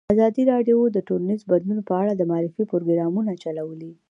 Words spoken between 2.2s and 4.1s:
معارفې پروګرامونه چلولي.